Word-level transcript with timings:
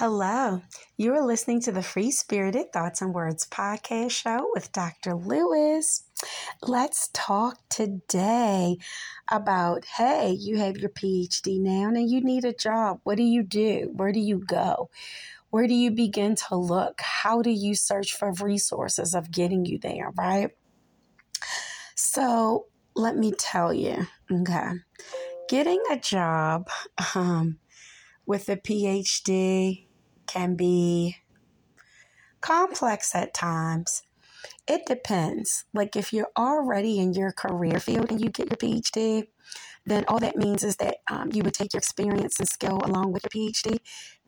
Hello, 0.00 0.62
you 0.96 1.12
are 1.12 1.26
listening 1.26 1.60
to 1.60 1.72
the 1.72 1.82
Free 1.82 2.10
Spirited 2.10 2.72
Thoughts 2.72 3.02
and 3.02 3.12
Words 3.12 3.46
podcast 3.46 4.12
show 4.12 4.48
with 4.54 4.72
Dr. 4.72 5.14
Lewis. 5.14 6.04
Let's 6.62 7.10
talk 7.12 7.58
today 7.68 8.78
about 9.30 9.84
hey, 9.98 10.30
you 10.30 10.56
have 10.56 10.78
your 10.78 10.88
PhD 10.88 11.60
now 11.60 11.88
and 11.88 12.10
you 12.10 12.22
need 12.22 12.46
a 12.46 12.54
job. 12.54 13.00
What 13.04 13.18
do 13.18 13.22
you 13.22 13.42
do? 13.42 13.90
Where 13.92 14.10
do 14.10 14.20
you 14.20 14.38
go? 14.38 14.88
Where 15.50 15.66
do 15.66 15.74
you 15.74 15.90
begin 15.90 16.34
to 16.48 16.56
look? 16.56 17.02
How 17.02 17.42
do 17.42 17.50
you 17.50 17.74
search 17.74 18.14
for 18.14 18.32
resources 18.32 19.14
of 19.14 19.30
getting 19.30 19.66
you 19.66 19.78
there, 19.78 20.12
right? 20.16 20.48
So, 21.94 22.68
let 22.94 23.18
me 23.18 23.32
tell 23.32 23.74
you, 23.74 24.06
okay, 24.32 24.70
getting 25.50 25.82
a 25.90 25.98
job 25.98 26.70
um, 27.14 27.58
with 28.24 28.48
a 28.48 28.56
PhD 28.56 29.88
can 30.30 30.54
be 30.54 31.16
complex 32.40 33.14
at 33.14 33.34
times. 33.34 34.02
It 34.66 34.86
depends. 34.86 35.64
Like 35.74 35.96
if 35.96 36.12
you're 36.12 36.30
already 36.36 36.98
in 36.98 37.12
your 37.14 37.32
career 37.32 37.80
field 37.80 38.10
and 38.10 38.20
you 38.20 38.30
get 38.30 38.50
your 38.50 38.56
PhD, 38.56 39.26
then 39.84 40.04
all 40.08 40.20
that 40.20 40.36
means 40.36 40.62
is 40.62 40.76
that 40.76 40.98
um, 41.10 41.30
you 41.32 41.42
would 41.42 41.54
take 41.54 41.72
your 41.72 41.78
experience 41.78 42.38
and 42.38 42.48
skill 42.48 42.80
along 42.84 43.12
with 43.12 43.24
your 43.24 43.50
PhD 43.50 43.78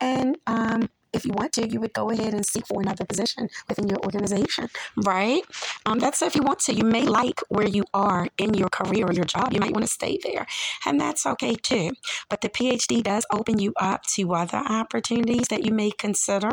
and 0.01 0.37
um, 0.47 0.89
if 1.13 1.25
you 1.25 1.33
want 1.33 1.53
to, 1.55 1.69
you 1.69 1.81
would 1.81 1.93
go 1.93 2.11
ahead 2.11 2.35
and 2.35 2.45
seek 2.45 2.67
for 2.67 2.81
another 2.81 3.05
position 3.05 3.49
within 3.69 3.89
your 3.89 3.99
organization, 4.05 4.69
right? 4.97 5.43
Um, 5.87 5.99
that's 5.99 6.23
if 6.23 6.35
you 6.35 6.43
want 6.43 6.61
to. 6.61 6.75
You 6.75 6.85
may 6.85 7.03
like 7.03 7.41
where 7.49 7.69
you 7.69 7.85
are 7.93 8.29
in 8.39 8.55
your 8.55 8.69
career 8.69 9.07
or 9.07 9.13
your 9.13 9.25
job. 9.25 9.53
You 9.53 9.61
might 9.61 9.73
want 9.73 9.85
to 9.85 9.93
stay 9.93 10.19
there, 10.23 10.47
and 10.87 11.01
that's 11.01 11.27
okay 11.27 11.55
too. 11.55 11.91
But 12.29 12.41
the 12.41 12.49
PhD 12.49 13.03
does 13.03 13.27
open 13.33 13.59
you 13.59 13.73
up 13.81 14.03
to 14.15 14.33
other 14.35 14.59
opportunities 14.59 15.49
that 15.49 15.65
you 15.65 15.73
may 15.73 15.91
consider. 15.91 16.51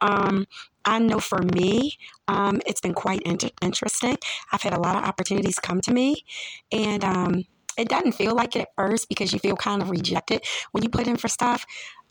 Um, 0.00 0.46
I 0.84 0.98
know 0.98 1.18
for 1.18 1.42
me, 1.42 1.98
um, 2.28 2.60
it's 2.66 2.80
been 2.80 2.94
quite 2.94 3.22
inter- 3.22 3.50
interesting. 3.60 4.16
I've 4.52 4.62
had 4.62 4.72
a 4.72 4.80
lot 4.80 4.96
of 4.96 5.04
opportunities 5.04 5.58
come 5.58 5.80
to 5.82 5.92
me, 5.92 6.24
and 6.70 7.04
um, 7.04 7.44
it 7.76 7.88
doesn't 7.88 8.12
feel 8.12 8.34
like 8.34 8.56
it 8.56 8.62
at 8.62 8.68
first 8.76 9.08
because 9.08 9.32
you 9.32 9.38
feel 9.38 9.56
kind 9.56 9.82
of 9.82 9.90
rejected 9.90 10.44
when 10.72 10.82
you 10.82 10.88
put 10.88 11.06
in 11.06 11.16
for 11.16 11.28
stuff. 11.28 11.66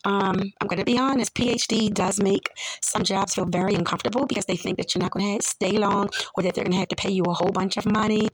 Um, 0.05 0.53
I'm 0.61 0.67
going 0.67 0.79
to 0.79 0.85
be 0.85 0.97
honest, 0.97 1.33
PhD 1.33 1.93
does 1.93 2.19
make 2.19 2.49
some 2.81 3.03
jobs 3.03 3.35
feel 3.35 3.45
very 3.45 3.73
uncomfortable 3.73 4.25
because 4.25 4.45
they 4.45 4.55
think 4.55 4.77
that 4.77 4.93
you're 4.93 5.01
not 5.01 5.11
going 5.11 5.37
to 5.37 5.45
stay 5.45 5.77
long 5.77 6.09
or 6.35 6.43
that 6.43 6.53
they're 6.53 6.63
going 6.63 6.73
to 6.73 6.79
have 6.79 6.89
to 6.89 6.95
pay 6.95 7.09
you 7.09 7.23
a 7.23 7.33
whole 7.33 7.51
bunch 7.51 7.77
of 7.77 7.85
money. 7.85 8.29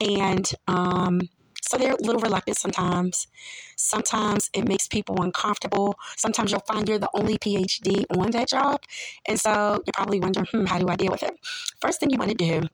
And 0.00 0.50
um, 0.66 1.20
so 1.62 1.78
they're 1.78 1.94
a 1.94 2.02
little 2.02 2.20
reluctant 2.20 2.56
sometimes. 2.58 3.28
Sometimes 3.76 4.50
it 4.52 4.66
makes 4.66 4.88
people 4.88 5.22
uncomfortable. 5.22 5.96
Sometimes 6.16 6.50
you'll 6.50 6.60
find 6.60 6.88
you're 6.88 6.98
the 6.98 7.10
only 7.14 7.38
PhD 7.38 8.04
on 8.10 8.32
that 8.32 8.48
job. 8.48 8.82
And 9.26 9.38
so 9.38 9.82
you're 9.86 9.92
probably 9.94 10.20
wondering, 10.20 10.46
hmm, 10.50 10.64
how 10.64 10.78
do 10.78 10.88
I 10.88 10.96
deal 10.96 11.12
with 11.12 11.22
it? 11.22 11.38
First 11.80 12.00
thing 12.00 12.10
you 12.10 12.18
want 12.18 12.36
to 12.36 12.36
do 12.36 12.68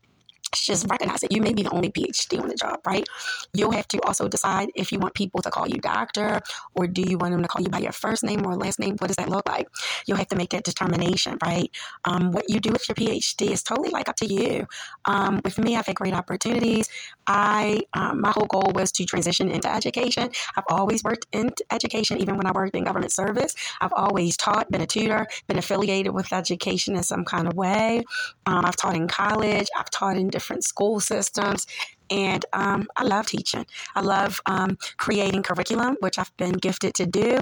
just 0.55 0.87
recognize 0.89 1.21
that 1.21 1.33
you 1.33 1.41
may 1.41 1.53
be 1.53 1.63
the 1.63 1.71
only 1.71 1.91
PhD 1.91 2.41
on 2.41 2.49
the 2.49 2.55
job, 2.55 2.81
right? 2.87 3.07
You'll 3.55 3.73
have 3.73 3.89
to 3.89 4.01
also 4.03 4.29
decide 4.29 4.71
if 4.75 4.93
you 4.93 4.99
want 4.99 5.15
people 5.15 5.43
to 5.43 5.51
call 5.51 5.69
you 5.69 5.79
doctor 5.81 6.41
or 6.75 6.87
do 6.87 7.03
you 7.03 7.19
want 7.19 7.33
them 7.33 7.43
to 7.43 7.49
call 7.49 7.63
you 7.63 7.69
by 7.69 7.79
your 7.79 7.93
first 7.93 8.25
name 8.25 8.47
or 8.47 8.55
last 8.57 8.79
name? 8.79 8.97
What 8.99 9.09
does 9.09 9.17
that 9.17 9.29
look 9.29 9.49
like? 9.49 9.69
You'll 10.07 10.17
have 10.17 10.29
to 10.29 10.37
make 10.37 10.51
that 10.51 10.65
determination, 10.65 11.39
right? 11.43 11.71
Um, 12.05 12.33
what 12.33 12.49
you 12.49 12.61
do 12.61 12.71
with 12.71 12.89
your 12.89 12.97
PhD 12.97 13.51
is 13.51 13.63
totally 13.63 13.91
like 13.91 14.09
up 14.09 14.17
to 14.17 14.27
you. 14.27 14.67
Um, 15.05 15.41
with 15.45 15.59
me, 15.59 15.77
I've 15.77 15.87
had 15.87 15.97
great 15.97 16.15
opportunities. 16.15 16.89
I 17.27 17.81
um, 17.93 18.21
my 18.21 18.31
whole 18.31 18.47
goal 18.47 18.73
was 18.75 18.93
to 18.93 19.05
transition 19.05 19.51
into 19.51 19.73
education. 19.73 20.31
I've 20.57 20.65
always 20.69 21.05
worked 21.05 21.27
in 21.33 21.51
education, 21.71 22.19
even 22.19 22.37
when 22.37 22.47
I 22.47 22.53
worked 22.53 22.75
in 22.75 22.85
government 22.85 23.13
service. 23.13 23.55
I've 23.81 23.93
always 23.93 24.37
taught, 24.37 24.71
been 24.71 24.81
a 24.81 24.87
tutor, 24.87 25.27
been 25.47 25.59
affiliated 25.59 26.13
with 26.15 26.33
education 26.33 26.97
in 26.97 27.03
some 27.03 27.25
kind 27.25 27.47
of 27.47 27.55
way. 27.55 28.03
Um, 28.47 28.65
I've 28.65 28.77
taught 28.77 28.97
in 28.97 29.09
college. 29.09 29.69
I've 29.77 29.91
taught 29.91 30.17
in 30.17 30.31
different 30.39 30.65
school 30.65 31.01
systems. 31.01 31.67
And 32.11 32.43
um, 32.53 32.87
I 32.97 33.05
love 33.05 33.27
teaching. 33.27 33.67
I 33.95 34.01
love 34.01 34.41
um, 34.47 34.79
creating 34.97 35.43
curriculum, 35.43 35.97
which 36.01 36.19
I've 36.19 36.35
been 36.37 36.57
gifted 36.67 36.95
to 36.95 37.07
do, 37.07 37.41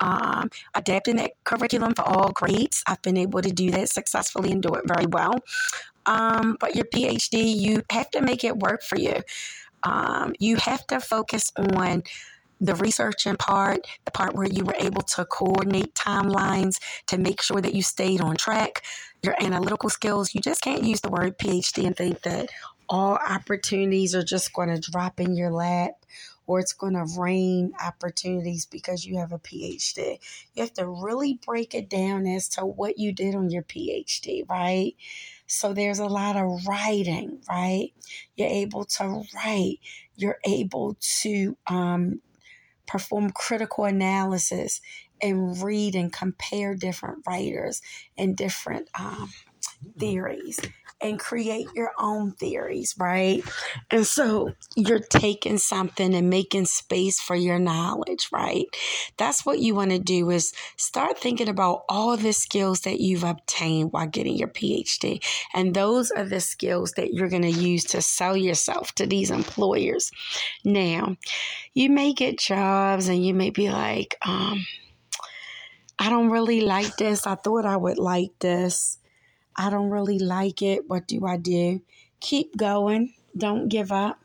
um, 0.00 0.50
adapting 0.74 1.16
that 1.16 1.32
curriculum 1.44 1.92
for 1.94 2.06
all 2.12 2.30
grades. 2.32 2.82
I've 2.86 3.02
been 3.02 3.16
able 3.16 3.42
to 3.42 3.52
do 3.52 3.70
that 3.72 3.88
successfully 3.90 4.50
and 4.50 4.62
do 4.62 4.70
it 4.78 4.84
very 4.86 5.06
well. 5.06 5.34
Um, 6.06 6.56
but 6.58 6.74
your 6.74 6.86
PhD, 6.86 7.36
you 7.64 7.82
have 7.92 8.10
to 8.12 8.20
make 8.22 8.42
it 8.42 8.56
work 8.56 8.82
for 8.82 8.98
you. 8.98 9.16
Um, 9.82 10.34
you 10.38 10.56
have 10.56 10.86
to 10.88 11.00
focus 11.00 11.52
on 11.56 12.02
the 12.60 12.74
research 12.76 13.26
in 13.26 13.36
part, 13.36 13.80
the 14.04 14.10
part 14.10 14.34
where 14.34 14.48
you 14.48 14.64
were 14.64 14.76
able 14.78 15.02
to 15.02 15.24
coordinate 15.24 15.94
timelines 15.94 16.78
to 17.06 17.18
make 17.18 17.42
sure 17.42 17.60
that 17.60 17.74
you 17.74 17.82
stayed 17.82 18.20
on 18.20 18.36
track, 18.36 18.82
your 19.22 19.34
analytical 19.40 19.90
skills. 19.90 20.34
You 20.34 20.40
just 20.40 20.62
can't 20.62 20.84
use 20.84 21.00
the 21.00 21.10
word 21.10 21.38
PhD 21.38 21.86
and 21.86 21.96
think 21.96 22.22
that 22.22 22.50
all 22.88 23.18
opportunities 23.28 24.14
are 24.14 24.24
just 24.24 24.52
going 24.52 24.68
to 24.68 24.90
drop 24.90 25.20
in 25.20 25.36
your 25.36 25.50
lap 25.50 25.92
or 26.46 26.58
it's 26.58 26.72
going 26.72 26.94
to 26.94 27.06
rain 27.20 27.72
opportunities 27.84 28.64
because 28.64 29.04
you 29.04 29.18
have 29.18 29.32
a 29.32 29.38
PhD. 29.38 30.18
You 30.54 30.62
have 30.62 30.72
to 30.74 30.88
really 30.88 31.38
break 31.44 31.74
it 31.74 31.90
down 31.90 32.26
as 32.26 32.48
to 32.50 32.62
what 32.62 32.98
you 32.98 33.12
did 33.12 33.34
on 33.34 33.50
your 33.50 33.62
PhD, 33.62 34.48
right? 34.48 34.96
So 35.46 35.74
there's 35.74 35.98
a 35.98 36.06
lot 36.06 36.36
of 36.36 36.66
writing, 36.66 37.40
right? 37.48 37.92
You're 38.34 38.48
able 38.48 38.86
to 38.86 39.24
write. 39.34 39.80
You're 40.16 40.38
able 40.46 40.96
to 41.20 41.56
um, 41.66 42.22
perform 42.88 43.30
critical 43.30 43.84
analysis 43.84 44.80
and 45.22 45.62
read 45.62 45.94
and 45.94 46.12
compare 46.12 46.74
different 46.74 47.18
writers 47.26 47.80
and 48.16 48.36
different 48.36 48.88
um, 48.98 49.32
theories 49.98 50.58
and 51.00 51.18
create 51.18 51.68
your 51.74 51.92
own 51.98 52.32
theories, 52.32 52.94
right? 52.98 53.42
And 53.90 54.06
so 54.06 54.52
you're 54.74 54.98
taking 54.98 55.58
something 55.58 56.14
and 56.14 56.28
making 56.28 56.66
space 56.66 57.20
for 57.20 57.36
your 57.36 57.58
knowledge, 57.58 58.28
right? 58.32 58.66
That's 59.16 59.46
what 59.46 59.60
you 59.60 59.74
want 59.74 59.90
to 59.90 59.98
do 59.98 60.30
is 60.30 60.52
start 60.76 61.18
thinking 61.18 61.48
about 61.48 61.84
all 61.88 62.16
the 62.16 62.32
skills 62.32 62.80
that 62.80 63.00
you've 63.00 63.24
obtained 63.24 63.92
while 63.92 64.08
getting 64.08 64.36
your 64.36 64.48
PhD. 64.48 65.24
And 65.54 65.74
those 65.74 66.10
are 66.10 66.24
the 66.24 66.40
skills 66.40 66.92
that 66.92 67.12
you're 67.12 67.28
going 67.28 67.42
to 67.42 67.48
use 67.48 67.84
to 67.84 68.02
sell 68.02 68.36
yourself 68.36 68.92
to 68.96 69.06
these 69.06 69.30
employers. 69.30 70.10
Now, 70.64 71.16
you 71.74 71.90
may 71.90 72.12
get 72.12 72.38
jobs 72.38 73.08
and 73.08 73.24
you 73.24 73.34
may 73.34 73.50
be 73.50 73.70
like, 73.70 74.16
um, 74.22 74.66
I 75.98 76.10
don't 76.10 76.30
really 76.30 76.60
like 76.60 76.96
this. 76.96 77.26
I 77.26 77.34
thought 77.34 77.66
I 77.66 77.76
would 77.76 77.98
like 77.98 78.30
this. 78.38 78.98
I 79.58 79.70
don't 79.70 79.90
really 79.90 80.20
like 80.20 80.62
it. 80.62 80.88
What 80.88 81.08
do 81.08 81.26
I 81.26 81.36
do? 81.36 81.82
Keep 82.20 82.56
going. 82.56 83.12
Don't 83.36 83.68
give 83.68 83.90
up. 83.90 84.20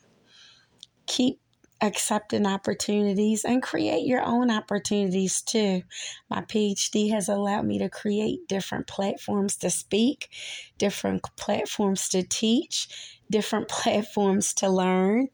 Keep 1.08 1.40
accepting 1.82 2.46
opportunities 2.46 3.44
and 3.44 3.62
create 3.62 4.06
your 4.06 4.24
own 4.24 4.52
opportunities 4.52 5.42
too. 5.42 5.82
My 6.30 6.42
PhD 6.42 7.12
has 7.12 7.28
allowed 7.28 7.66
me 7.66 7.80
to 7.80 7.90
create 7.90 8.48
different 8.48 8.88
platforms 8.88 9.58
to 9.58 9.72
speak, 9.72 10.30
different 10.78 11.24
platforms 11.36 12.08
to 12.10 12.22
teach, 12.24 12.88
different 13.30 13.68
platforms 13.70 14.54
to 14.56 14.70
learn. 14.70 15.30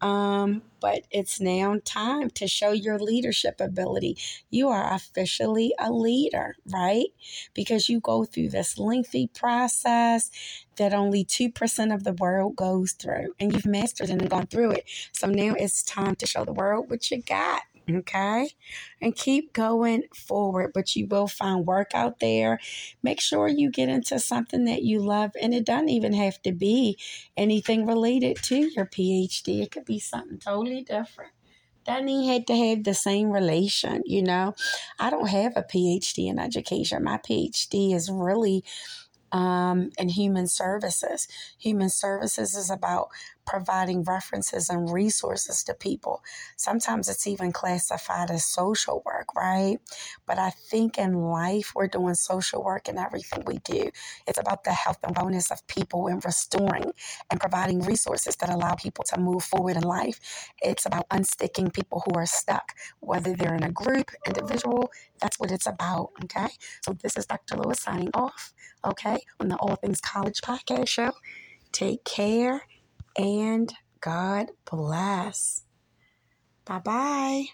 Um, 0.00 0.62
but 0.80 1.04
it's 1.10 1.40
now 1.40 1.76
time 1.84 2.30
to 2.30 2.46
show 2.48 2.72
your 2.72 2.98
leadership 2.98 3.60
ability. 3.60 4.16
You 4.50 4.68
are 4.68 4.94
officially 4.94 5.74
a 5.78 5.92
leader, 5.92 6.56
right? 6.66 7.08
Because 7.54 7.88
you 7.88 8.00
go 8.00 8.24
through 8.24 8.48
this 8.48 8.78
lengthy 8.78 9.26
process 9.26 10.30
that 10.76 10.94
only 10.94 11.24
2% 11.24 11.94
of 11.94 12.04
the 12.04 12.14
world 12.14 12.56
goes 12.56 12.92
through, 12.92 13.34
and 13.38 13.52
you've 13.52 13.66
mastered 13.66 14.08
and 14.10 14.30
gone 14.30 14.46
through 14.46 14.70
it. 14.72 14.84
So 15.12 15.26
now 15.26 15.54
it's 15.58 15.82
time 15.82 16.14
to 16.16 16.26
show 16.26 16.44
the 16.44 16.52
world 16.54 16.90
what 16.90 17.10
you 17.10 17.22
got. 17.22 17.62
Okay. 17.96 18.50
And 19.00 19.16
keep 19.16 19.52
going 19.52 20.04
forward, 20.14 20.72
but 20.74 20.94
you 20.96 21.06
will 21.06 21.26
find 21.26 21.66
work 21.66 21.90
out 21.94 22.20
there. 22.20 22.60
Make 23.02 23.20
sure 23.20 23.48
you 23.48 23.70
get 23.70 23.88
into 23.88 24.18
something 24.18 24.64
that 24.66 24.82
you 24.82 25.00
love, 25.00 25.32
and 25.40 25.54
it 25.54 25.64
doesn't 25.64 25.88
even 25.88 26.12
have 26.12 26.40
to 26.42 26.52
be 26.52 26.98
anything 27.36 27.86
related 27.86 28.36
to 28.44 28.56
your 28.56 28.86
PhD, 28.86 29.62
it 29.62 29.70
could 29.70 29.84
be 29.84 29.98
something 29.98 30.38
totally 30.38 30.82
different. 30.82 31.32
Doesn't 31.86 32.08
even 32.08 32.28
have 32.28 32.46
to 32.46 32.56
have 32.56 32.84
the 32.84 32.94
same 32.94 33.30
relation, 33.30 34.02
you 34.04 34.22
know. 34.22 34.54
I 34.98 35.08
don't 35.10 35.28
have 35.28 35.54
a 35.56 35.62
PhD 35.62 36.28
in 36.28 36.38
education. 36.38 37.02
My 37.02 37.16
PhD 37.18 37.94
is 37.94 38.10
really 38.10 38.64
um, 39.32 39.90
in 39.98 40.08
human 40.08 40.46
services. 40.46 41.28
Human 41.58 41.88
services 41.88 42.54
is 42.54 42.70
about 42.70 43.08
providing 43.50 44.04
references 44.04 44.70
and 44.70 44.92
resources 44.92 45.64
to 45.64 45.74
people. 45.74 46.22
Sometimes 46.56 47.08
it's 47.08 47.26
even 47.26 47.50
classified 47.50 48.30
as 48.30 48.44
social 48.44 49.02
work, 49.04 49.34
right? 49.34 49.78
But 50.24 50.38
I 50.38 50.50
think 50.50 50.96
in 50.98 51.14
life, 51.14 51.72
we're 51.74 51.88
doing 51.88 52.14
social 52.14 52.62
work 52.62 52.88
in 52.88 52.96
everything 52.96 53.42
we 53.44 53.58
do. 53.58 53.90
It's 54.28 54.38
about 54.38 54.62
the 54.62 54.70
health 54.70 54.98
and 55.02 55.16
wellness 55.16 55.50
of 55.50 55.66
people 55.66 56.06
and 56.06 56.24
restoring 56.24 56.92
and 57.28 57.40
providing 57.40 57.80
resources 57.80 58.36
that 58.36 58.50
allow 58.50 58.74
people 58.76 59.04
to 59.08 59.18
move 59.18 59.42
forward 59.42 59.76
in 59.76 59.82
life. 59.82 60.20
It's 60.62 60.86
about 60.86 61.08
unsticking 61.08 61.72
people 61.72 62.04
who 62.06 62.16
are 62.16 62.26
stuck, 62.26 62.74
whether 63.00 63.34
they're 63.34 63.56
in 63.56 63.64
a 63.64 63.72
group, 63.72 64.12
individual. 64.28 64.92
That's 65.20 65.40
what 65.40 65.50
it's 65.50 65.66
about, 65.66 66.10
okay? 66.22 66.50
So 66.82 66.92
this 66.92 67.16
is 67.16 67.26
Dr. 67.26 67.56
Lewis 67.56 67.80
signing 67.80 68.10
off, 68.14 68.52
okay, 68.84 69.18
on 69.40 69.48
the 69.48 69.56
All 69.56 69.74
Things 69.74 70.00
College 70.00 70.40
podcast 70.40 70.86
show. 70.86 71.10
Take 71.72 72.04
care 72.04 72.62
and 73.18 73.72
God 74.00 74.48
bless. 74.70 75.64
Bye 76.66 76.80
bye. 76.80 77.44